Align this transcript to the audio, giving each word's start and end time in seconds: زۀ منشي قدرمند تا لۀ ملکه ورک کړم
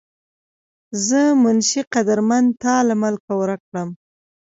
زۀ 1.05 1.21
منشي 1.43 1.81
قدرمند 1.93 2.49
تا 2.61 2.75
لۀ 2.87 2.93
ملکه 3.03 3.33
ورک 3.39 3.61
کړم 3.69 3.89